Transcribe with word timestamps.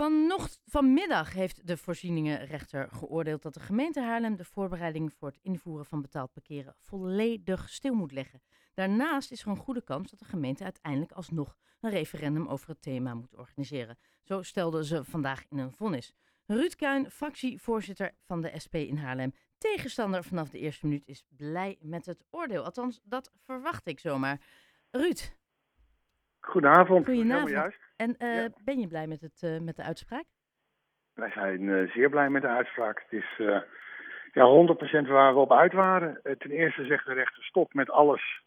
Vanocht, 0.00 0.60
vanmiddag 0.64 1.32
heeft 1.32 1.66
de 1.66 1.76
voorzieningenrechter 1.76 2.88
geoordeeld 2.92 3.42
dat 3.42 3.54
de 3.54 3.60
gemeente 3.60 4.00
Haarlem 4.00 4.36
de 4.36 4.44
voorbereiding 4.44 5.12
voor 5.12 5.28
het 5.28 5.38
invoeren 5.42 5.86
van 5.86 6.02
betaald 6.02 6.32
parkeren 6.32 6.74
volledig 6.78 7.68
stil 7.68 7.94
moet 7.94 8.12
leggen. 8.12 8.42
Daarnaast 8.74 9.30
is 9.30 9.42
er 9.42 9.48
een 9.48 9.56
goede 9.56 9.82
kans 9.82 10.10
dat 10.10 10.18
de 10.18 10.24
gemeente 10.24 10.64
uiteindelijk 10.64 11.12
alsnog 11.12 11.56
een 11.80 11.90
referendum 11.90 12.46
over 12.46 12.68
het 12.68 12.82
thema 12.82 13.14
moet 13.14 13.36
organiseren. 13.36 13.98
Zo 14.22 14.42
stelden 14.42 14.84
ze 14.84 15.04
vandaag 15.04 15.44
in 15.48 15.58
een 15.58 15.72
vonnis. 15.72 16.12
Ruud 16.46 16.74
Kuin, 16.74 17.10
fractievoorzitter 17.10 18.14
van 18.24 18.40
de 18.40 18.52
SP 18.64 18.74
in 18.74 18.96
Haarlem, 18.96 19.34
tegenstander 19.58 20.24
vanaf 20.24 20.50
de 20.50 20.58
eerste 20.58 20.86
minuut, 20.86 21.06
is 21.06 21.24
blij 21.28 21.78
met 21.80 22.06
het 22.06 22.24
oordeel. 22.30 22.64
Althans, 22.64 23.00
dat 23.02 23.30
verwacht 23.44 23.86
ik 23.86 24.00
zomaar. 24.00 24.40
Ruud. 24.90 25.38
Goedenavond. 26.40 27.06
Goedenavond. 27.06 27.50
Juist. 27.50 27.78
En 27.96 28.14
uh, 28.18 28.44
ben 28.64 28.80
je 28.80 28.88
blij 28.88 29.06
met, 29.06 29.20
het, 29.20 29.42
uh, 29.42 29.60
met 29.60 29.76
de 29.76 29.82
uitspraak? 29.82 30.24
Wij 31.14 31.30
zijn 31.30 31.62
uh, 31.62 31.90
zeer 31.90 32.08
blij 32.08 32.28
met 32.28 32.42
de 32.42 32.48
uitspraak. 32.48 33.02
Het 33.08 33.22
is 33.22 33.36
ja, 34.32 34.74
100% 35.04 35.08
waar 35.08 35.34
we 35.34 35.40
op 35.40 35.52
uit 35.52 35.72
waren. 35.72 36.20
ten 36.22 36.50
eerste 36.50 36.84
zegt 36.84 37.06
de 37.06 37.12
rechter 37.12 37.44
stop 37.44 37.74
met 37.74 37.90
alles 37.90 38.42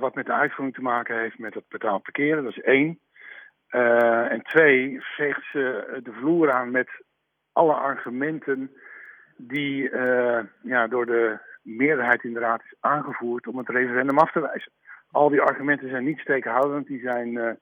wat 0.00 0.14
met 0.14 0.26
de 0.26 0.32
uitvoering 0.32 0.76
te 0.76 0.82
maken 0.82 1.18
heeft 1.18 1.38
met 1.38 1.54
het 1.54 1.68
betaald 1.68 2.02
parkeren. 2.02 2.44
Dat 2.44 2.56
is 2.56 2.62
één. 2.62 3.00
en 4.30 4.42
twee, 4.42 5.00
veegt 5.00 5.44
ze 5.52 5.98
de 6.02 6.12
vloer 6.12 6.52
aan 6.52 6.70
met 6.70 6.88
alle 7.52 7.74
argumenten 7.74 8.70
die 9.36 9.90
ja, 10.62 10.86
door 10.86 11.06
de 11.06 11.38
meerderheid 11.62 12.24
in 12.24 12.32
de 12.32 12.40
raad 12.40 12.62
is 12.64 12.74
aangevoerd 12.80 13.46
om 13.46 13.58
het 13.58 13.68
referendum 13.68 14.18
af 14.18 14.32
te 14.32 14.40
wijzen. 14.40 14.72
Al 15.10 15.28
die 15.28 15.40
argumenten 15.40 15.88
zijn 15.88 16.04
niet 16.04 16.18
steekhoudend, 16.18 16.86
die 16.86 17.00
zijn 17.00 17.58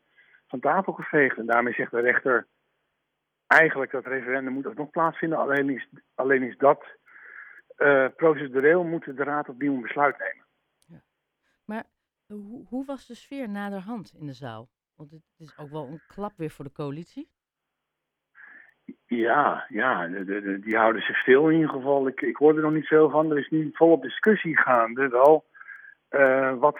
van 0.46 0.60
tafel 0.60 0.92
geveegd. 0.92 1.38
En 1.38 1.46
daarmee 1.46 1.72
zegt 1.72 1.90
de 1.90 2.00
rechter 2.00 2.46
eigenlijk 3.46 3.90
dat 3.90 4.06
referendum 4.06 4.52
moet 4.52 4.74
nog 4.74 4.90
plaatsvinden. 4.90 5.38
Alleen 5.38 5.70
is, 5.70 5.88
alleen 6.14 6.42
is 6.42 6.56
dat 6.56 6.84
uh, 7.78 8.06
procedureel 8.16 8.84
moet 8.84 9.04
de 9.04 9.24
raad 9.24 9.48
opnieuw 9.48 9.74
een 9.74 9.82
besluit 9.82 10.18
nemen. 10.18 10.46
Ja. 10.84 11.02
Maar 11.64 11.84
hoe, 12.26 12.66
hoe 12.66 12.84
was 12.84 13.06
de 13.06 13.14
sfeer 13.14 13.48
naderhand 13.48 14.14
in 14.18 14.26
de 14.26 14.32
zaal? 14.32 14.68
Want 14.94 15.10
het 15.10 15.22
is 15.38 15.58
ook 15.58 15.70
wel 15.70 15.86
een 15.86 16.02
klap 16.06 16.32
weer 16.36 16.50
voor 16.50 16.64
de 16.64 16.72
coalitie. 16.72 17.28
Ja, 19.06 19.66
ja 19.68 20.06
de, 20.06 20.24
de, 20.24 20.58
die 20.58 20.76
houden 20.76 21.02
zich 21.02 21.16
stil 21.16 21.48
in 21.48 21.54
ieder 21.54 21.70
geval. 21.70 22.06
Ik, 22.06 22.20
ik 22.20 22.36
hoor 22.36 22.56
er 22.56 22.62
nog 22.62 22.72
niet 22.72 22.86
veel 22.86 23.10
van. 23.10 23.30
Er 23.30 23.38
is 23.38 23.48
nu 23.48 23.70
volop 23.72 24.02
discussie 24.02 24.58
gaande 24.58 25.08
wel. 25.08 25.46
Uh, 26.10 26.58
wat, 26.58 26.78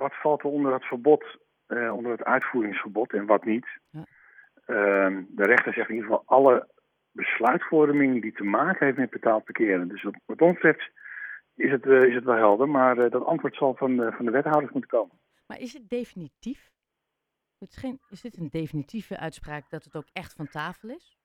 wat 0.00 0.20
valt 0.20 0.42
er 0.42 0.48
onder 0.48 0.70
dat 0.70 0.84
verbod 0.84 1.38
uh, 1.68 1.94
onder 1.96 2.12
het 2.12 2.24
uitvoeringsverbod 2.24 3.12
en 3.12 3.26
wat 3.26 3.44
niet. 3.44 3.66
Ja. 3.90 4.04
Uh, 4.66 5.24
de 5.28 5.44
rechter 5.44 5.72
zegt 5.72 5.88
in 5.88 5.94
ieder 5.94 6.10
geval 6.10 6.22
alle 6.26 6.68
besluitvorming 7.12 8.22
die 8.22 8.32
te 8.32 8.44
maken 8.44 8.86
heeft 8.86 8.98
met 8.98 9.10
betaald 9.10 9.44
parkeren. 9.44 9.88
Dus 9.88 10.02
wat, 10.02 10.40
ons 10.40 10.52
betreft 10.52 10.90
is 11.54 11.70
het, 11.70 11.84
uh, 11.84 12.02
is 12.02 12.14
het 12.14 12.24
wel 12.24 12.36
helder, 12.36 12.68
maar 12.68 12.98
uh, 12.98 13.10
dat 13.10 13.24
antwoord 13.24 13.54
zal 13.54 13.74
van, 13.74 14.12
van 14.12 14.24
de 14.24 14.30
wethouders 14.30 14.72
moeten 14.72 14.90
komen. 14.90 15.18
Maar 15.46 15.58
is 15.60 15.72
het 15.72 15.88
definitief? 15.88 16.70
Het 17.58 17.70
is, 17.70 17.76
geen, 17.76 18.00
is 18.08 18.20
dit 18.20 18.36
een 18.36 18.48
definitieve 18.50 19.18
uitspraak 19.18 19.70
dat 19.70 19.84
het 19.84 19.96
ook 19.96 20.08
echt 20.12 20.32
van 20.32 20.48
tafel 20.48 20.88
is? 20.88 21.18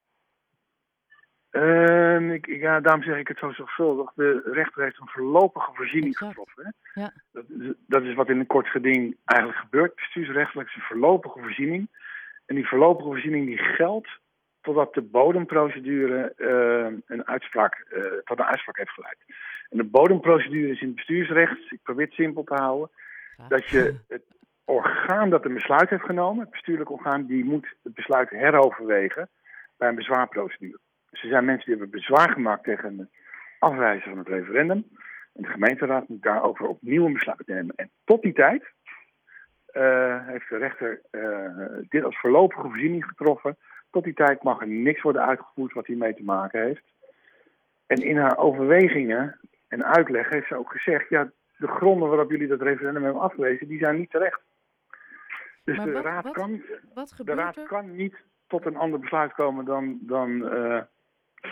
Uh, 1.56 2.32
ik, 2.32 2.46
ja, 2.46 2.80
daarom 2.80 3.02
zeg 3.02 3.16
ik 3.16 3.28
het 3.28 3.38
zo 3.38 3.50
zorgvuldig. 3.50 4.12
De 4.14 4.42
rechter 4.44 4.82
heeft 4.82 5.00
een 5.00 5.08
voorlopige 5.08 5.70
voorziening 5.74 6.12
exact. 6.12 6.30
getroffen. 6.30 6.64
Hè? 6.64 7.00
Ja. 7.00 7.12
Dat, 7.32 7.44
dat, 7.86 8.02
is 8.02 8.14
wat 8.14 8.28
in 8.28 8.38
een 8.38 8.46
kort 8.46 8.68
geding 8.68 9.16
eigenlijk 9.24 9.60
gebeurt. 9.60 9.94
Bestuursrechtelijk 9.94 10.68
is 10.68 10.74
een 10.74 10.82
voorlopige 10.82 11.38
voorziening. 11.38 11.88
En 12.46 12.54
die 12.54 12.68
voorlopige 12.68 13.08
voorziening 13.08 13.46
die 13.46 13.58
geldt 13.58 14.08
totdat 14.66 14.94
de 14.94 15.02
bodemprocedure 15.02 16.32
uh, 16.36 16.98
een 17.06 17.26
uitspraak, 17.26 17.86
uh, 17.90 18.02
tot 18.24 18.38
een 18.38 18.44
uitspraak 18.44 18.76
heeft 18.76 18.90
geleid. 18.90 19.18
En 19.70 19.76
de 19.76 19.84
bodemprocedure 19.84 20.72
is 20.72 20.80
in 20.80 20.86
het 20.86 20.96
bestuursrecht, 20.96 21.72
ik 21.72 21.82
probeer 21.82 22.06
het 22.06 22.14
simpel 22.14 22.44
te 22.44 22.54
houden, 22.54 22.90
ja. 23.36 23.48
dat 23.48 23.66
je 23.66 23.94
het 24.08 24.22
orgaan 24.64 25.30
dat 25.30 25.44
een 25.44 25.54
besluit 25.54 25.90
heeft 25.90 26.04
genomen, 26.04 26.40
het 26.40 26.50
bestuurlijk 26.50 26.90
orgaan, 26.90 27.26
die 27.26 27.44
moet 27.44 27.74
het 27.82 27.94
besluit 27.94 28.30
heroverwegen 28.30 29.28
bij 29.76 29.88
een 29.88 29.94
bezwaarprocedure. 29.94 30.78
Er 31.10 31.28
zijn 31.28 31.44
mensen 31.44 31.64
die 31.70 31.74
hebben 31.80 32.00
bezwaar 32.00 32.30
gemaakt 32.30 32.64
tegen 32.64 32.98
het 32.98 33.08
afwijzen 33.58 34.08
van 34.08 34.18
het 34.18 34.28
referendum. 34.28 34.84
En 35.34 35.42
de 35.42 35.48
gemeenteraad 35.48 36.08
moet 36.08 36.22
daarover 36.22 36.66
opnieuw 36.66 37.06
een 37.06 37.12
besluit 37.12 37.46
nemen. 37.46 37.74
En 37.76 37.90
tot 38.04 38.22
die 38.22 38.32
tijd 38.32 38.62
uh, 39.72 40.26
heeft 40.26 40.48
de 40.48 40.56
rechter 40.56 41.00
uh, 41.10 41.78
dit 41.88 42.04
als 42.04 42.18
voorlopige 42.18 42.68
voorziening 42.68 43.04
getroffen. 43.04 43.56
Tot 43.90 44.04
die 44.04 44.14
tijd 44.14 44.42
mag 44.42 44.60
er 44.60 44.68
niks 44.68 45.02
worden 45.02 45.26
uitgevoerd 45.26 45.72
wat 45.72 45.86
hiermee 45.86 46.14
te 46.14 46.24
maken 46.24 46.62
heeft. 46.62 46.82
En 47.86 47.96
in 47.96 48.16
haar 48.16 48.38
overwegingen 48.38 49.40
en 49.68 49.84
uitleg 49.84 50.28
heeft 50.28 50.46
ze 50.46 50.56
ook 50.56 50.72
gezegd: 50.72 51.08
ja, 51.08 51.30
de 51.56 51.66
gronden 51.66 52.08
waarop 52.08 52.30
jullie 52.30 52.46
dat 52.46 52.62
referendum 52.62 53.02
hebben 53.02 53.22
afgewezen, 53.22 53.68
die 53.68 53.78
zijn 53.78 53.96
niet 53.96 54.10
terecht. 54.10 54.40
Dus 55.64 55.78
de, 55.78 55.92
wat, 55.92 56.04
raad 56.04 56.30
kan, 56.30 56.62
wat 56.94 57.14
de 57.24 57.34
raad 57.34 57.62
kan 57.62 57.96
niet 57.96 58.16
tot 58.46 58.66
een 58.66 58.76
ander 58.76 59.00
besluit 59.00 59.32
komen 59.32 59.64
dan, 59.64 59.98
dan 60.00 60.30
uh, 60.30 60.82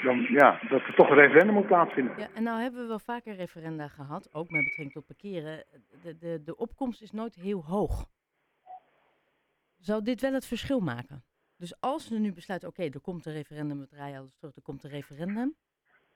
dan, 0.02 0.20
ja, 0.20 0.60
dat 0.68 0.80
er 0.80 0.94
toch 0.94 1.08
een 1.08 1.16
referendum 1.16 1.54
moet 1.54 1.66
plaatsvinden. 1.66 2.18
Ja, 2.18 2.28
en 2.34 2.42
nou 2.42 2.60
hebben 2.60 2.80
we 2.80 2.88
wel 2.88 2.98
vaker 2.98 3.34
referenda 3.34 3.88
gehad, 3.88 4.34
ook 4.34 4.50
met 4.50 4.64
betrekking 4.64 4.92
tot 4.92 5.06
parkeren. 5.06 5.64
De, 6.02 6.18
de, 6.18 6.42
de 6.44 6.56
opkomst 6.56 7.02
is 7.02 7.10
nooit 7.10 7.34
heel 7.34 7.64
hoog. 7.64 8.06
Zou 9.78 10.02
dit 10.02 10.20
wel 10.20 10.32
het 10.32 10.46
verschil 10.46 10.80
maken? 10.80 11.24
Dus 11.56 11.80
als 11.80 12.08
we 12.08 12.18
nu 12.18 12.32
besluiten, 12.32 12.68
oké, 12.68 12.82
er 12.82 13.00
komt 13.00 13.26
een 13.26 13.32
referendum, 13.32 13.78
we 13.78 13.86
draaien 13.86 14.18
alles 14.18 14.34
terug, 14.34 14.56
er 14.56 14.62
komt 14.62 14.84
een 14.84 14.90
referendum. 14.90 15.54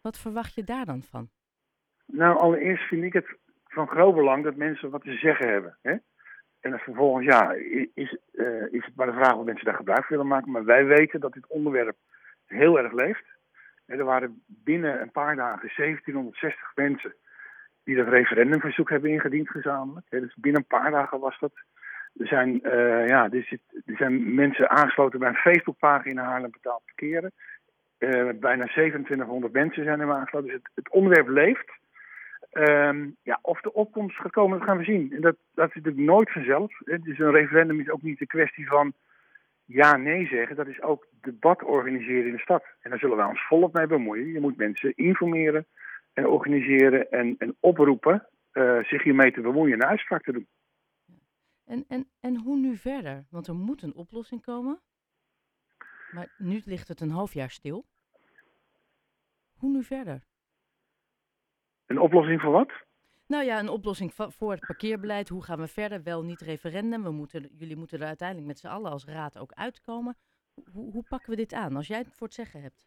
Wat 0.00 0.18
verwacht 0.18 0.54
je 0.54 0.64
daar 0.64 0.84
dan 0.84 1.02
van? 1.02 1.28
Nou, 2.06 2.38
allereerst 2.38 2.82
vind 2.82 3.04
ik 3.04 3.12
het 3.12 3.36
van 3.64 3.86
groot 3.86 4.14
belang 4.14 4.44
dat 4.44 4.56
mensen 4.56 4.90
wat 4.90 5.02
te 5.02 5.16
zeggen 5.16 5.48
hebben. 5.48 5.78
Hè? 5.82 5.96
En 6.60 6.70
dan 6.70 6.78
vervolgens, 6.78 7.26
ja, 7.26 7.52
is, 7.94 8.16
uh, 8.32 8.72
is 8.72 8.84
het 8.84 8.94
maar 8.96 9.06
de 9.06 9.12
vraag 9.12 9.34
of 9.34 9.44
mensen 9.44 9.64
daar 9.64 9.74
gebruik 9.74 10.04
van 10.04 10.16
willen 10.16 10.32
maken. 10.32 10.50
Maar 10.50 10.64
wij 10.64 10.84
weten 10.84 11.20
dat 11.20 11.32
dit 11.32 11.46
onderwerp 11.46 11.96
heel 12.46 12.78
erg 12.78 12.92
leeft. 12.92 13.24
Er 13.88 14.04
waren 14.04 14.42
binnen 14.46 15.00
een 15.00 15.10
paar 15.10 15.36
dagen 15.36 15.70
1760 15.76 16.72
mensen 16.74 17.14
die 17.84 17.96
dat 17.96 18.08
referendumverzoek 18.08 18.90
hebben 18.90 19.10
ingediend 19.10 19.48
gezamenlijk. 19.48 20.06
Dus 20.10 20.34
binnen 20.34 20.60
een 20.60 20.78
paar 20.78 20.90
dagen 20.90 21.20
was 21.20 21.38
dat. 21.38 21.52
Er 22.16 22.26
zijn, 22.26 22.60
uh, 22.62 23.06
ja, 23.06 23.30
er, 23.30 23.58
er 23.86 23.96
zijn 23.96 24.34
mensen 24.34 24.70
aangesloten 24.70 25.18
bij 25.18 25.28
een 25.28 25.34
Facebookpagina 25.34 26.24
Haarlem 26.24 26.50
betaald 26.50 26.82
parkeren. 26.84 27.32
Uh, 27.98 28.30
bijna 28.40 28.64
2700 28.64 29.52
mensen 29.52 29.84
zijn 29.84 30.00
er 30.00 30.12
aangesloten. 30.12 30.48
Dus 30.48 30.56
het, 30.56 30.70
het 30.74 30.90
onderwerp 30.90 31.28
leeft. 31.28 31.70
Um, 32.52 33.16
ja, 33.22 33.38
of 33.42 33.60
de 33.60 33.72
opkomst 33.72 34.16
gaat 34.16 34.32
komen, 34.32 34.58
dat 34.58 34.68
gaan 34.68 34.78
we 34.78 34.84
zien. 34.84 35.12
En 35.12 35.20
dat, 35.20 35.36
dat 35.54 35.68
is 35.68 35.74
natuurlijk 35.74 36.04
nooit 36.04 36.32
vanzelf. 36.32 36.72
Het 36.84 37.06
is 37.06 37.18
een 37.18 37.30
referendum 37.30 37.80
is 37.80 37.90
ook 37.90 38.02
niet 38.02 38.20
een 38.20 38.26
kwestie 38.26 38.66
van 38.66 38.92
ja, 39.68 39.96
nee 39.96 40.26
zeggen, 40.26 40.56
dat 40.56 40.66
is 40.66 40.82
ook 40.82 41.06
debat 41.20 41.62
organiseren 41.62 42.26
in 42.26 42.32
de 42.32 42.38
stad. 42.38 42.64
En 42.80 42.90
daar 42.90 42.98
zullen 42.98 43.16
wij 43.16 43.26
ons 43.26 43.46
volop 43.46 43.72
mee 43.72 43.86
bemoeien. 43.86 44.32
Je 44.32 44.40
moet 44.40 44.56
mensen 44.56 44.92
informeren 44.96 45.66
en 46.12 46.26
organiseren 46.26 47.10
en, 47.10 47.34
en 47.38 47.56
oproepen 47.60 48.28
uh, 48.52 48.84
zich 48.84 49.02
hiermee 49.02 49.32
te 49.32 49.40
bemoeien 49.40 49.72
en 49.72 49.82
een 49.82 49.88
uitspraak 49.88 50.22
te 50.22 50.32
doen. 50.32 50.48
En, 51.64 51.84
en, 51.88 52.10
en 52.20 52.36
hoe 52.36 52.56
nu 52.56 52.76
verder? 52.76 53.26
Want 53.30 53.46
er 53.46 53.54
moet 53.54 53.82
een 53.82 53.94
oplossing 53.94 54.42
komen. 54.42 54.80
Maar 56.10 56.34
nu 56.38 56.62
ligt 56.64 56.88
het 56.88 57.00
een 57.00 57.10
half 57.10 57.32
jaar 57.32 57.50
stil. 57.50 57.84
Hoe 59.54 59.70
nu 59.70 59.82
verder? 59.82 60.22
Een 61.86 62.00
oplossing 62.00 62.40
voor 62.40 62.52
wat? 62.52 62.72
Nou 63.28 63.44
ja, 63.44 63.58
een 63.58 63.68
oplossing 63.68 64.12
voor 64.14 64.50
het 64.50 64.66
parkeerbeleid. 64.66 65.28
Hoe 65.28 65.44
gaan 65.44 65.58
we 65.58 65.68
verder? 65.68 66.02
Wel 66.02 66.24
niet 66.24 66.40
referendum. 66.40 67.02
We 67.02 67.10
moeten, 67.10 67.48
jullie 67.58 67.76
moeten 67.76 68.00
er 68.00 68.06
uiteindelijk 68.06 68.48
met 68.48 68.58
z'n 68.58 68.66
allen 68.66 68.90
als 68.90 69.04
raad 69.04 69.38
ook 69.38 69.52
uitkomen. 69.52 70.16
Hoe, 70.72 70.92
hoe, 70.92 71.04
pakken 71.08 71.30
we 71.30 71.36
dit 71.36 71.52
aan, 71.52 71.76
als 71.76 71.86
jij 71.86 71.98
het 71.98 72.14
voor 72.16 72.26
het 72.26 72.36
zeggen 72.36 72.62
hebt? 72.62 72.86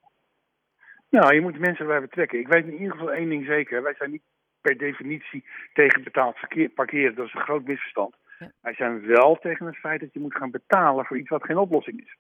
Nou, 1.09 1.33
je 1.33 1.41
moet 1.41 1.59
mensen 1.59 1.85
erbij 1.85 2.01
betrekken. 2.01 2.39
Ik 2.39 2.47
weet 2.47 2.65
in 2.65 2.73
ieder 2.73 2.91
geval 2.91 3.11
één 3.11 3.29
ding 3.29 3.45
zeker. 3.45 3.83
Wij 3.83 3.93
zijn 3.93 4.11
niet 4.11 4.23
per 4.61 4.77
definitie 4.77 5.45
tegen 5.73 6.03
betaald 6.03 6.37
verkeer, 6.37 6.69
parkeren. 6.69 7.15
Dat 7.15 7.25
is 7.25 7.33
een 7.33 7.41
groot 7.41 7.63
misverstand. 7.63 8.15
Ja. 8.39 8.51
Wij 8.61 8.73
zijn 8.73 9.05
wel 9.05 9.35
tegen 9.35 9.65
het 9.65 9.77
feit 9.77 9.99
dat 9.99 10.13
je 10.13 10.19
moet 10.19 10.35
gaan 10.35 10.51
betalen 10.51 11.05
voor 11.05 11.17
iets 11.17 11.29
wat 11.29 11.43
geen 11.43 11.57
oplossing 11.57 12.01
is. 12.01 12.17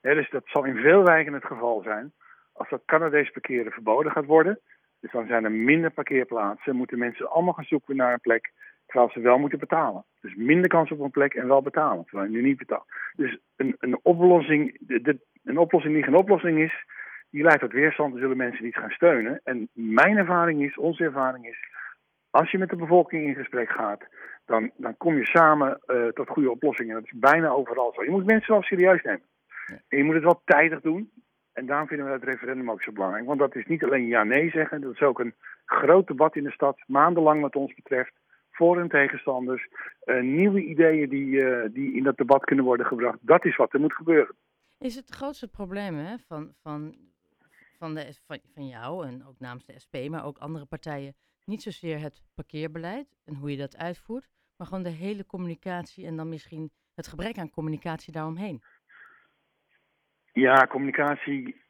dus 0.00 0.30
dat 0.30 0.42
zal 0.46 0.64
in 0.64 0.76
veel 0.76 1.02
wijken 1.02 1.32
het 1.32 1.44
geval 1.44 1.82
zijn. 1.82 2.12
Als 2.52 2.68
dat 2.68 2.84
Canadees 2.86 3.30
parkeren 3.30 3.72
verboden 3.72 4.12
gaat 4.12 4.26
worden, 4.26 4.60
dus 5.02 5.12
dan 5.12 5.26
zijn 5.26 5.44
er 5.44 5.52
minder 5.52 5.90
parkeerplaatsen. 5.90 6.76
Moeten 6.76 6.98
mensen 6.98 7.30
allemaal 7.30 7.52
gaan 7.52 7.64
zoeken 7.64 7.96
naar 7.96 8.12
een 8.12 8.20
plek 8.20 8.52
terwijl 8.86 9.10
ze 9.10 9.20
wel 9.20 9.38
moeten 9.38 9.58
betalen. 9.58 10.04
Dus 10.20 10.34
minder 10.34 10.68
kans 10.68 10.90
op 10.90 11.00
een 11.00 11.10
plek 11.10 11.34
en 11.34 11.48
wel 11.48 11.62
betalen, 11.62 12.04
terwijl 12.04 12.30
je 12.30 12.36
nu 12.36 12.42
niet 12.42 12.56
betaalt. 12.56 12.86
Dus 13.16 13.38
een, 13.56 13.76
een, 13.78 13.98
oplossing, 14.02 14.76
de, 14.80 15.18
een 15.44 15.58
oplossing 15.58 15.94
die 15.94 16.02
geen 16.02 16.14
oplossing 16.14 16.58
is, 16.58 16.84
die 17.30 17.42
leidt 17.42 17.60
tot 17.60 17.72
weerstand. 17.72 18.12
Dan 18.12 18.20
zullen 18.20 18.36
mensen 18.36 18.64
niet 18.64 18.76
gaan 18.76 18.90
steunen. 18.90 19.40
En 19.44 19.68
mijn 19.72 20.16
ervaring 20.16 20.62
is, 20.62 20.78
onze 20.78 21.04
ervaring 21.04 21.46
is, 21.46 21.58
als 22.30 22.50
je 22.50 22.58
met 22.58 22.68
de 22.68 22.76
bevolking 22.76 23.26
in 23.26 23.34
gesprek 23.34 23.70
gaat, 23.70 24.04
dan, 24.46 24.70
dan 24.76 24.96
kom 24.96 25.16
je 25.16 25.26
samen 25.26 25.80
uh, 25.86 26.08
tot 26.08 26.28
goede 26.28 26.50
oplossingen. 26.50 26.94
Dat 26.94 27.04
is 27.04 27.18
bijna 27.18 27.48
overal 27.48 27.92
zo. 27.92 28.04
Je 28.04 28.10
moet 28.10 28.26
mensen 28.26 28.52
wel 28.52 28.62
serieus 28.62 29.02
nemen. 29.02 29.26
En 29.88 29.98
je 29.98 30.04
moet 30.04 30.14
het 30.14 30.24
wel 30.24 30.42
tijdig 30.44 30.80
doen. 30.80 31.10
En 31.52 31.66
daarom 31.66 31.86
vinden 31.86 32.06
we 32.06 32.12
het 32.12 32.24
referendum 32.24 32.70
ook 32.70 32.82
zo 32.82 32.92
belangrijk. 32.92 33.26
Want 33.26 33.38
dat 33.38 33.56
is 33.56 33.66
niet 33.66 33.84
alleen 33.84 34.06
ja-nee 34.06 34.50
zeggen. 34.50 34.80
Dat 34.80 34.92
is 34.92 35.00
ook 35.02 35.18
een 35.18 35.34
groot 35.64 36.06
debat 36.06 36.36
in 36.36 36.44
de 36.44 36.50
stad, 36.50 36.78
maandenlang 36.86 37.40
wat 37.40 37.56
ons 37.56 37.74
betreft. 37.74 38.12
Voor- 38.50 38.80
en 38.80 38.88
tegenstanders. 38.88 39.68
Uh, 40.04 40.22
nieuwe 40.22 40.64
ideeën 40.64 41.08
die, 41.08 41.26
uh, 41.26 41.68
die 41.72 41.94
in 41.94 42.02
dat 42.02 42.16
debat 42.16 42.44
kunnen 42.44 42.64
worden 42.64 42.86
gebracht. 42.86 43.18
Dat 43.20 43.44
is 43.44 43.56
wat 43.56 43.72
er 43.72 43.80
moet 43.80 43.94
gebeuren. 43.94 44.34
Is 44.78 44.94
het 44.94 45.08
grootste 45.08 45.48
probleem 45.48 45.94
hè, 45.94 46.18
van, 46.18 46.54
van, 46.62 46.94
van, 47.78 47.94
de, 47.94 48.18
van, 48.26 48.38
van 48.54 48.66
jou 48.66 49.06
en 49.06 49.26
ook 49.26 49.38
namens 49.38 49.66
de 49.66 49.78
SP, 49.84 49.96
maar 50.08 50.24
ook 50.24 50.38
andere 50.38 50.64
partijen, 50.64 51.14
niet 51.44 51.62
zozeer 51.62 52.00
het 52.00 52.22
parkeerbeleid 52.34 53.16
en 53.24 53.34
hoe 53.34 53.50
je 53.50 53.56
dat 53.56 53.76
uitvoert, 53.76 54.28
maar 54.56 54.66
gewoon 54.66 54.82
de 54.82 54.88
hele 54.88 55.26
communicatie 55.26 56.06
en 56.06 56.16
dan 56.16 56.28
misschien 56.28 56.70
het 56.94 57.06
gebrek 57.06 57.38
aan 57.38 57.50
communicatie 57.50 58.12
daaromheen? 58.12 58.62
Ja, 60.32 60.66
communicatie 60.66 61.62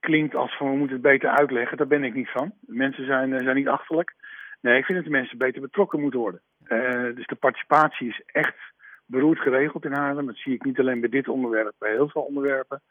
klinkt 0.00 0.34
als 0.34 0.56
van 0.56 0.70
we 0.70 0.76
moeten 0.76 0.96
het 0.96 1.04
beter 1.04 1.28
uitleggen. 1.28 1.76
Daar 1.76 1.86
ben 1.86 2.04
ik 2.04 2.14
niet 2.14 2.30
van. 2.30 2.52
Mensen 2.60 3.06
zijn, 3.06 3.32
eh, 3.32 3.42
zijn 3.42 3.56
niet 3.56 3.68
achterlijk. 3.68 4.14
Nee, 4.60 4.78
ik 4.78 4.84
vind 4.84 4.98
dat 4.98 5.06
de 5.06 5.18
mensen 5.18 5.38
beter 5.38 5.60
betrokken 5.60 6.00
moeten 6.00 6.20
worden. 6.20 6.40
Uh, 6.68 7.14
dus 7.14 7.26
de 7.26 7.34
participatie 7.34 8.08
is 8.08 8.22
echt 8.26 8.56
beroerd 9.06 9.38
geregeld 9.38 9.84
in 9.84 9.92
Haarlem. 9.92 10.26
Dat 10.26 10.36
zie 10.36 10.54
ik 10.54 10.64
niet 10.64 10.78
alleen 10.78 11.00
bij 11.00 11.08
dit 11.08 11.28
onderwerp, 11.28 11.74
bij 11.78 11.90
heel 11.90 12.08
veel 12.08 12.22
onderwerpen. 12.22 12.82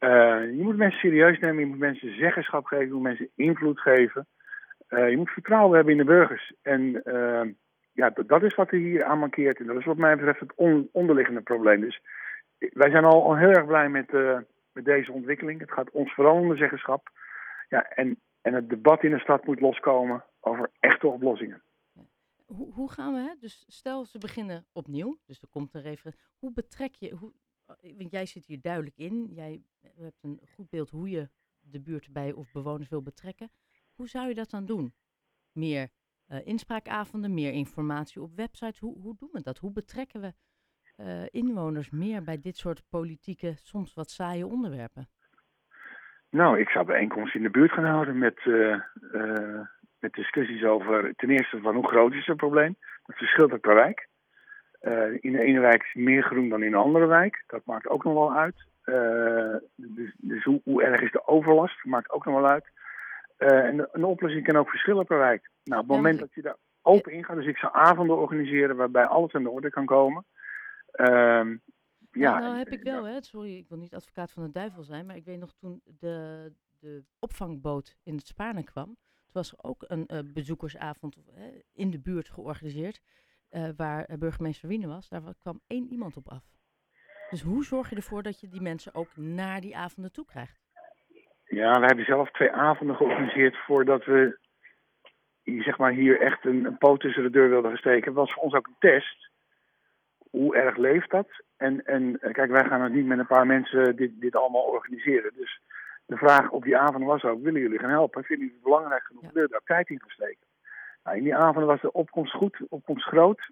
Uh, 0.00 0.10
je 0.56 0.62
moet 0.62 0.76
mensen 0.76 1.00
serieus 1.00 1.38
nemen, 1.38 1.60
je 1.60 1.66
moet 1.66 1.78
mensen 1.78 2.16
zeggenschap 2.16 2.66
geven, 2.66 2.86
je 2.86 2.92
moet 2.92 3.02
mensen 3.02 3.28
invloed 3.34 3.80
geven. 3.80 4.26
Je 4.88 5.16
moet 5.16 5.30
vertrouwen 5.30 5.74
hebben 5.74 5.92
in 5.92 5.98
de 5.98 6.04
burgers. 6.04 6.52
En 6.62 7.02
ja, 7.92 8.12
dat 8.26 8.42
is 8.42 8.54
wat 8.54 8.70
er 8.70 8.78
hier 8.78 9.04
aan 9.04 9.18
mankeert. 9.18 9.58
En 9.58 9.66
dat 9.66 9.76
is 9.76 9.84
wat 9.84 9.96
mij 9.96 10.16
betreft 10.16 10.40
het 10.40 10.52
on 10.54 10.88
onderliggende 10.92 11.40
probleem. 11.40 11.80
Dus 11.80 12.00
wij 12.72 12.90
zijn 12.90 13.04
al, 13.04 13.36
heel 13.36 13.50
erg 13.50 13.66
blij 13.66 13.88
met, 13.88 14.12
uh, 14.12 14.38
met 14.72 14.84
deze 14.84 15.12
ontwikkeling. 15.12 15.60
Het 15.60 15.72
gaat 15.72 15.90
ons 15.90 16.14
vooral 16.14 16.36
om 16.36 16.48
de 16.48 16.56
zeggenschap. 16.56 17.10
Ja, 17.68 17.88
en, 17.88 18.20
en 18.42 18.54
het 18.54 18.68
debat 18.68 19.02
in 19.02 19.10
de 19.10 19.18
stad 19.18 19.46
moet 19.46 19.60
loskomen 19.60 20.24
over 20.40 20.70
echte 20.80 21.06
oplossingen. 21.06 21.62
Hoe, 22.46 22.72
hoe 22.72 22.90
gaan 22.90 23.12
we, 23.12 23.20
hè? 23.20 23.34
dus 23.40 23.64
stel 23.68 24.04
ze 24.04 24.18
beginnen 24.18 24.66
opnieuw, 24.72 25.18
dus 25.26 25.42
er 25.42 25.48
komt 25.48 25.74
er 25.74 25.86
even. 25.86 26.14
Hoe 26.38 26.52
betrek 26.52 26.94
je, 26.94 27.14
hoe, 27.14 27.32
want 27.96 28.10
jij 28.10 28.26
zit 28.26 28.46
hier 28.46 28.60
duidelijk 28.60 28.96
in, 28.96 29.26
jij 29.30 29.62
hebt 29.80 30.22
een 30.22 30.40
goed 30.54 30.70
beeld 30.70 30.90
hoe 30.90 31.10
je 31.10 31.28
de 31.60 31.80
buurt 31.80 32.12
bij 32.12 32.32
of 32.32 32.52
bewoners 32.52 32.88
wil 32.88 33.02
betrekken. 33.02 33.50
Hoe 33.94 34.08
zou 34.08 34.28
je 34.28 34.34
dat 34.34 34.50
dan 34.50 34.66
doen? 34.66 34.94
Meer 35.52 35.88
uh, 36.28 36.46
inspraakavonden, 36.46 37.34
meer 37.34 37.52
informatie 37.52 38.22
op 38.22 38.36
websites. 38.36 38.78
Hoe, 38.78 38.98
hoe 38.98 39.16
doen 39.16 39.28
we 39.32 39.40
dat? 39.40 39.58
Hoe 39.58 39.72
betrekken 39.72 40.20
we 40.20 40.34
uh, 40.96 41.06
inwoners 41.30 41.90
meer 41.90 42.22
bij 42.22 42.40
dit 42.40 42.56
soort 42.56 42.82
politieke, 42.90 43.52
soms 43.56 43.94
wat 43.94 44.10
saaie 44.10 44.46
onderwerpen? 44.46 45.08
Nou, 46.30 46.60
ik 46.60 46.68
zou 46.68 46.84
bijeenkomsten 46.84 47.40
in 47.40 47.46
de 47.46 47.58
buurt 47.58 47.72
gaan 47.72 47.84
houden 47.84 48.18
met, 48.18 48.44
uh, 48.44 48.76
uh, 49.12 49.60
met 49.98 50.12
discussies 50.12 50.64
over 50.64 51.12
ten 51.16 51.30
eerste 51.30 51.60
van 51.60 51.74
hoe 51.74 51.88
groot 51.88 52.12
is 52.12 52.26
het 52.26 52.36
probleem. 52.36 52.76
Dat 53.06 53.16
verschilt 53.16 53.52
ook 53.52 53.60
per 53.60 53.74
wijk. 53.74 54.08
in 55.20 55.32
de 55.32 55.42
ene 55.42 55.60
wijk 55.60 55.82
is 55.82 55.94
meer 55.94 56.22
groen 56.22 56.48
dan 56.48 56.62
in 56.62 56.70
de 56.70 56.76
andere 56.76 57.06
wijk. 57.06 57.44
Dat 57.46 57.64
maakt 57.64 57.88
ook 57.88 58.04
nog 58.04 58.14
wel 58.14 58.34
uit. 58.34 58.66
dus 59.74 60.14
dus 60.16 60.44
hoe, 60.44 60.60
hoe, 60.64 60.82
erg 60.82 61.00
is 61.00 61.12
de 61.12 61.26
overlast? 61.26 61.84
Maakt 61.84 62.10
ook 62.10 62.24
nog 62.24 62.34
wel 62.34 62.48
uit. 62.48 62.70
en 63.36 63.88
een 63.92 64.04
oplossing 64.04 64.44
kan 64.44 64.56
ook 64.56 64.68
verschillen 64.68 65.06
per 65.06 65.18
wijk. 65.18 65.50
Nou, 65.64 65.82
op 65.82 65.88
het 65.88 65.96
moment 65.96 66.18
dat 66.18 66.34
je 66.34 66.42
daar 66.42 66.56
open 66.82 67.12
in 67.12 67.24
gaat, 67.24 67.36
dus 67.36 67.46
ik 67.46 67.58
zou 67.58 67.72
avonden 67.74 68.16
organiseren 68.16 68.76
waarbij 68.76 69.04
alles 69.04 69.32
aan 69.32 69.42
de 69.42 69.50
orde 69.50 69.70
kan 69.70 69.86
komen. 69.86 70.24
Um, 71.00 71.62
ja, 72.10 72.38
nou, 72.38 72.58
heb 72.58 72.68
ik 72.68 72.82
wel, 72.82 73.04
hè, 73.04 73.22
sorry, 73.22 73.56
ik 73.56 73.68
wil 73.68 73.78
niet 73.78 73.94
advocaat 73.94 74.32
van 74.32 74.42
de 74.42 74.50
duivel 74.50 74.82
zijn, 74.82 75.06
maar 75.06 75.16
ik 75.16 75.24
weet 75.24 75.38
nog 75.38 75.52
toen 75.52 75.80
de, 75.84 76.52
de 76.80 77.04
opvangboot 77.18 77.96
in 78.02 78.14
het 78.14 78.26
Spaarne 78.26 78.64
kwam, 78.64 78.84
toen 78.84 79.32
was 79.32 79.52
er 79.52 79.58
ook 79.62 79.84
een 79.86 80.08
uh, 80.12 80.18
bezoekersavond 80.34 81.16
uh, 81.16 81.44
in 81.74 81.90
de 81.90 82.00
buurt 82.00 82.28
georganiseerd, 82.28 83.00
uh, 83.50 83.68
waar 83.76 84.18
burgemeester 84.18 84.68
Wiene 84.68 84.86
was. 84.86 85.08
Daar 85.08 85.22
kwam 85.38 85.60
één 85.66 85.86
iemand 85.88 86.16
op 86.16 86.28
af. 86.28 86.44
Dus 87.30 87.42
hoe 87.42 87.64
zorg 87.64 87.90
je 87.90 87.96
ervoor 87.96 88.22
dat 88.22 88.40
je 88.40 88.48
die 88.48 88.60
mensen 88.60 88.94
ook 88.94 89.16
naar 89.16 89.60
die 89.60 89.76
avonden 89.76 90.12
toe 90.12 90.24
krijgt? 90.24 90.62
Ja, 91.44 91.80
we 91.80 91.86
hebben 91.86 92.04
zelf 92.04 92.30
twee 92.30 92.52
avonden 92.52 92.96
georganiseerd 92.96 93.56
voordat 93.56 94.04
we 94.04 94.38
zeg 95.44 95.78
maar, 95.78 95.92
hier 95.92 96.20
echt 96.20 96.44
een, 96.44 96.64
een 96.64 96.78
poot 96.78 97.00
tussen 97.00 97.22
de 97.22 97.30
deur 97.30 97.48
wilden 97.50 97.76
steken. 97.76 98.14
Dat 98.14 98.24
was 98.24 98.32
voor 98.32 98.42
ons 98.42 98.54
ook 98.54 98.66
een 98.66 98.76
test 98.78 99.32
hoe 100.36 100.56
erg 100.56 100.76
leeft 100.76 101.10
dat? 101.10 101.28
En, 101.56 101.84
en 101.84 102.18
eh, 102.20 102.32
kijk, 102.32 102.50
wij 102.50 102.64
gaan 102.64 102.82
het 102.82 102.92
niet 102.92 103.06
met 103.06 103.18
een 103.18 103.26
paar 103.26 103.46
mensen 103.46 103.96
dit, 103.96 104.10
dit 104.20 104.36
allemaal 104.36 104.62
organiseren. 104.62 105.32
Dus 105.36 105.60
de 106.06 106.16
vraag 106.16 106.50
op 106.50 106.62
die 106.62 106.76
avond 106.76 107.04
was 107.04 107.24
ook, 107.24 107.42
willen 107.42 107.60
jullie 107.60 107.78
gaan 107.78 107.90
helpen? 107.90 108.24
Vinden 108.24 108.46
jullie 108.46 108.60
het 108.62 108.70
belangrijk 108.70 109.04
genoeg? 109.04 109.22
Ja. 109.22 109.30
Willen 109.32 109.50
daar 109.50 109.60
tijd 109.64 109.88
in 109.88 110.00
gaan 110.00 110.10
steken? 110.10 110.46
Nou, 111.04 111.16
in 111.16 111.22
die 111.22 111.36
avond 111.36 111.66
was 111.66 111.80
de 111.80 111.92
opkomst 111.92 112.32
goed, 112.32 112.60
opkomst 112.68 113.06
groot. 113.06 113.50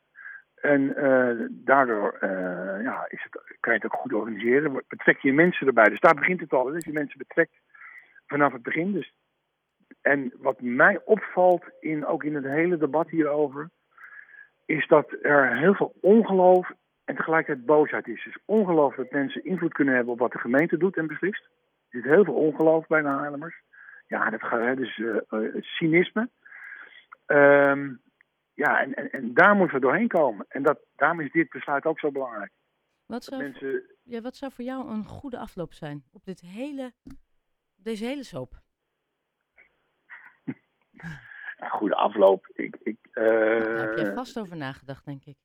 En 0.54 0.80
uh, 0.80 1.46
daardoor 1.50 2.18
uh, 2.20 2.82
ja, 2.82 3.06
is 3.08 3.22
het, 3.22 3.56
kan 3.60 3.72
je 3.72 3.78
het 3.78 3.84
ook 3.84 4.00
goed 4.00 4.12
organiseren. 4.12 4.82
Betrek 4.88 5.18
je 5.18 5.32
mensen 5.32 5.66
erbij. 5.66 5.84
Dus 5.84 6.00
daar 6.00 6.14
begint 6.14 6.40
het 6.40 6.52
al. 6.52 6.64
Dus 6.64 6.84
je 6.84 6.92
mensen 6.92 7.18
betrekt 7.18 7.60
vanaf 8.26 8.52
het 8.52 8.62
begin. 8.62 8.92
Dus, 8.92 9.12
en 10.00 10.32
wat 10.38 10.60
mij 10.60 11.00
opvalt, 11.04 11.64
in, 11.80 12.06
ook 12.06 12.24
in 12.24 12.34
het 12.34 12.44
hele 12.44 12.76
debat 12.76 13.10
hierover 13.10 13.70
is 14.66 14.86
dat 14.86 15.16
er 15.22 15.56
heel 15.56 15.74
veel 15.74 15.94
ongeloof 16.00 16.70
en 17.04 17.16
tegelijkertijd 17.16 17.66
boosheid 17.66 18.08
is. 18.08 18.24
Dus 18.24 18.38
ongeloof 18.44 18.94
dat 18.94 19.10
mensen 19.10 19.44
invloed 19.44 19.72
kunnen 19.72 19.94
hebben 19.94 20.12
op 20.12 20.18
wat 20.18 20.32
de 20.32 20.38
gemeente 20.38 20.76
doet 20.76 20.96
en 20.96 21.06
beslist. 21.06 21.42
Er 21.42 22.00
zit 22.00 22.04
heel 22.04 22.24
veel 22.24 22.34
ongeloof 22.34 22.86
bij 22.86 23.02
de. 23.02 23.54
Ja, 24.06 24.30
dat 24.30 24.42
gaat 24.42 24.76
dus 24.76 24.96
uh, 24.96 25.16
uh, 25.30 25.62
cynisme. 25.62 26.28
Um, 27.26 28.00
ja, 28.54 28.80
en, 28.80 28.94
en, 28.94 29.10
en, 29.10 29.34
daar 29.34 29.56
moeten 29.56 29.74
we 29.74 29.82
doorheen 29.82 30.08
komen. 30.08 30.46
En 30.48 30.62
dat, 30.62 30.78
daarom 30.96 31.20
is 31.20 31.32
dit 31.32 31.48
besluit 31.48 31.84
ook 31.84 31.98
zo 31.98 32.10
belangrijk. 32.10 32.52
Wat 33.06 33.24
zou, 33.24 33.42
mensen... 33.42 33.82
ja, 34.02 34.20
wat 34.20 34.36
zou 34.36 34.52
voor 34.52 34.64
jou 34.64 34.88
een 34.88 35.04
goede 35.04 35.38
afloop 35.38 35.72
zijn 35.72 36.04
op 36.12 36.24
dit 36.24 36.40
hele, 36.40 36.92
deze 37.76 38.04
hele 38.04 38.24
soap? 38.24 38.60
ja, 41.62 41.68
goede 41.68 41.94
afloop. 41.94 42.48
Ik, 42.52 42.76
ik, 42.82 42.96
uh... 43.14 43.24
Daar 43.24 43.88
heb 43.88 43.98
je 43.98 44.12
vast 44.14 44.38
over 44.38 44.56
nagedacht, 44.56 45.04
denk 45.04 45.24
ik. 45.24 45.36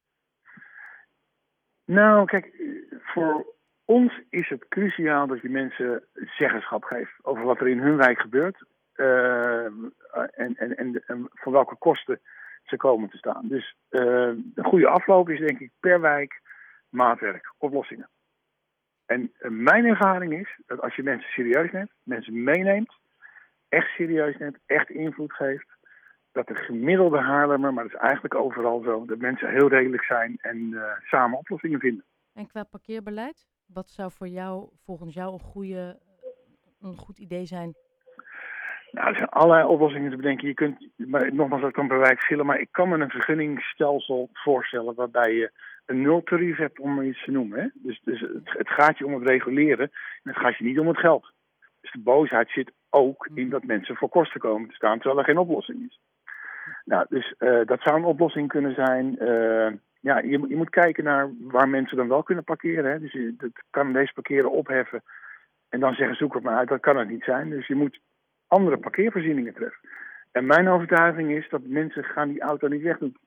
Nou, 1.86 2.26
kijk, 2.26 2.54
voor 2.92 3.56
ons 3.86 4.22
is 4.30 4.50
het 4.50 4.68
cruciaal 4.68 5.28
dat 5.28 5.42
je 5.42 5.50
mensen 5.50 6.04
zeggenschap 6.38 6.84
geeft 6.84 7.14
over 7.22 7.44
wat 7.44 7.60
er 7.60 7.68
in 7.68 7.80
hun 7.80 7.98
wijk 7.98 8.20
gebeurt. 8.20 8.66
Uh, 8.96 9.66
en, 9.66 10.56
en, 10.56 10.78
en, 10.78 11.04
en 11.08 11.30
voor 11.34 11.52
welke 11.52 11.76
kosten 11.76 12.20
ze 12.64 12.78
komen 12.78 13.10
te 13.10 13.18
staan. 13.18 13.48
Dus 13.48 13.76
uh, 13.90 14.34
een 14.56 14.64
goede 14.64 14.88
afloop 14.88 15.30
is 15.30 15.40
denk 15.40 15.60
ik 15.60 15.72
per 15.80 16.02
wijk 16.02 16.42
maatwerk, 16.90 17.54
oplossingen. 17.58 18.10
En 19.06 19.32
mijn 19.40 19.86
ervaring 19.86 20.34
is 20.34 20.60
dat 20.66 20.82
als 20.82 20.96
je 20.96 21.04
mensen 21.04 21.32
serieus 21.32 21.72
neemt, 21.72 21.92
mensen 22.04 22.44
meeneemt, 22.44 22.94
echt 23.70 23.90
serieus 23.90 24.38
neemt, 24.38 24.58
echt 24.66 24.90
invloed 24.90 25.34
geeft, 25.34 25.77
dat 26.38 26.48
de 26.48 26.64
gemiddelde 26.64 27.20
Haarlemmer, 27.20 27.74
maar 27.74 27.84
dat 27.84 27.94
is 27.94 28.00
eigenlijk 28.00 28.36
overal 28.36 28.82
zo, 28.82 29.06
dat 29.06 29.18
mensen 29.18 29.52
heel 29.52 29.68
redelijk 29.68 30.04
zijn 30.04 30.38
en 30.42 30.58
uh, 30.58 30.84
samen 31.04 31.38
oplossingen 31.38 31.80
vinden. 31.80 32.04
En 32.34 32.48
qua 32.48 32.64
parkeerbeleid, 32.64 33.48
wat 33.66 33.90
zou 33.90 34.12
voor 34.12 34.28
jou, 34.28 34.70
volgens 34.84 35.14
jou, 35.14 35.34
een, 35.34 35.40
goede, 35.40 36.00
een 36.82 36.98
goed 36.98 37.18
idee 37.18 37.46
zijn? 37.46 37.76
Nou, 38.92 39.08
er 39.08 39.16
zijn 39.16 39.30
allerlei 39.30 39.68
oplossingen 39.68 40.10
te 40.10 40.16
bedenken. 40.16 40.48
Je 40.48 40.54
kunt, 40.54 40.88
maar, 40.96 41.34
nogmaals, 41.34 41.62
dat 41.62 41.72
kan 41.72 41.88
per 41.88 42.00
wijk 42.00 42.18
verschillen, 42.18 42.46
maar 42.46 42.60
ik 42.60 42.72
kan 42.72 42.90
me 42.90 42.98
een 42.98 43.10
vergunningsstelsel 43.10 44.30
voorstellen 44.34 44.96
waarbij 44.96 45.34
je 45.34 45.52
een 45.86 46.02
nultarief 46.02 46.58
hebt 46.58 46.80
om 46.80 47.02
iets 47.02 47.24
te 47.24 47.32
noemen. 47.32 47.60
Hè? 47.60 47.68
Dus, 47.74 48.02
dus 48.04 48.20
het, 48.20 48.42
het, 48.44 48.70
gaat 48.70 48.98
je 48.98 49.06
om 49.06 49.14
het 49.14 49.28
reguleren 49.28 49.92
en 50.24 50.32
het 50.32 50.38
gaat 50.38 50.58
je 50.58 50.64
niet 50.64 50.80
om 50.80 50.88
het 50.88 50.98
geld. 50.98 51.32
Dus 51.82 51.92
de 51.92 52.00
boosheid 52.00 52.50
zit 52.50 52.72
ook 52.90 53.30
in 53.34 53.50
dat 53.50 53.64
mensen 53.64 53.96
voor 53.96 54.10
kosten 54.10 54.40
komen 54.40 54.70
te 54.70 54.76
staan 54.76 54.98
terwijl 54.98 55.20
er 55.20 55.26
geen 55.26 55.38
oplossing 55.38 55.86
is. 55.86 56.00
Nou, 56.86 57.06
dus 57.10 57.34
uh, 57.40 57.66
dat 57.66 57.82
zou 57.82 57.98
een 57.98 58.04
oplossing 58.04 58.48
kunnen 58.48 58.74
zijn. 58.74 59.24
Uh, 59.24 59.72
ja, 60.00 60.20
je, 60.20 60.46
je, 60.48 60.56
moet 60.56 60.70
kijken 60.70 61.04
naar 61.04 61.30
waar 61.40 61.70
mensen 61.70 61.98
dan 61.98 62.08
wel 62.08 62.24
kunnen 62.24 62.44
parkeren. 62.44 62.92
Hè. 62.92 63.00
Dus 63.00 63.12
je 63.12 63.36
dat 63.38 63.52
kan 63.70 63.94
deze 63.94 64.14
parkeren 64.14 64.52
opheffen 64.52 65.04
en 65.70 65.80
dan 65.80 65.94
zeggen 65.94 66.18
zoek 66.18 66.34
het 66.34 66.44
maar 66.44 66.58
uit. 66.58 66.70
Dat 66.70 66.80
kan 66.80 66.98
het 66.98 67.10
niet 67.10 67.24
zijn. 67.24 67.50
Dus 67.50 67.68
je 67.68 67.76
moet 67.76 68.00
andere 68.48 68.78
parkeervoorzieningen 68.78 69.54
treffen. 69.54 69.90
En 70.32 70.46
mijn 70.46 70.70
overtuiging 70.70 71.32
is 71.32 71.50
dat 71.50 71.62
mensen 71.64 72.04
gaan 72.04 72.28
die 72.28 72.42
auto 72.42 72.68
niet 72.68 72.82
wegdoen. 72.82 73.18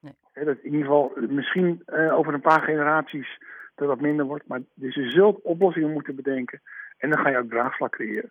Nee. 0.00 0.44
dat 0.44 0.58
in 0.58 0.72
ieder 0.72 0.80
geval 0.80 1.12
misschien 1.28 1.82
uh, 1.86 2.18
over 2.18 2.34
een 2.34 2.40
paar 2.40 2.62
generaties 2.62 3.38
dat 3.74 3.88
dat 3.88 4.00
minder 4.00 4.26
wordt. 4.26 4.46
Maar 4.46 4.60
dus 4.74 4.94
je 4.94 5.10
zult 5.10 5.42
oplossingen 5.42 5.92
moeten 5.92 6.16
bedenken. 6.16 6.60
En 6.98 7.10
dan 7.10 7.18
ga 7.18 7.28
je 7.28 7.38
ook 7.38 7.50
draagvlak 7.50 7.92
creëren. 7.92 8.30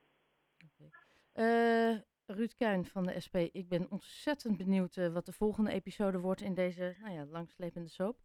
Okay. 1.34 2.04
Ruud 2.26 2.54
Kuin 2.58 2.86
van 2.86 3.04
de 3.04 3.20
SP, 3.26 3.36
ik 3.36 3.70
ben 3.70 3.88
ontzettend 3.90 4.58
benieuwd 4.58 4.96
uh, 4.96 5.08
wat 5.08 5.26
de 5.26 5.32
volgende 5.32 5.72
episode 5.72 6.20
wordt 6.20 6.42
in 6.42 6.54
deze 6.54 6.96
nou 7.02 7.14
ja, 7.14 7.26
langslepende 7.26 7.90
soap. 7.90 8.18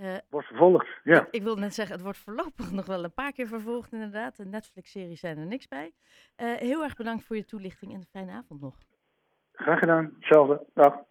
Uh, 0.00 0.14
wordt 0.30 0.46
vervolgd, 0.46 0.88
ja. 1.04 1.20
Ik, 1.20 1.28
ik 1.30 1.42
wil 1.42 1.56
net 1.56 1.74
zeggen, 1.74 1.94
het 1.94 2.04
wordt 2.04 2.18
voorlopig 2.18 2.72
nog 2.78 2.86
wel 2.86 3.04
een 3.04 3.12
paar 3.12 3.32
keer 3.32 3.46
vervolgd 3.46 3.92
inderdaad. 3.92 4.36
De 4.36 4.44
Netflix-series 4.44 5.20
zijn 5.20 5.38
er 5.38 5.46
niks 5.46 5.68
bij. 5.68 5.92
Uh, 6.36 6.54
heel 6.54 6.82
erg 6.82 6.96
bedankt 6.96 7.24
voor 7.24 7.36
je 7.36 7.44
toelichting 7.44 7.92
en 7.92 7.98
een 7.98 8.06
fijne 8.06 8.32
avond 8.32 8.60
nog. 8.60 8.78
Graag 9.52 9.78
gedaan, 9.78 10.14
hetzelfde. 10.14 10.66
Dag. 10.74 11.04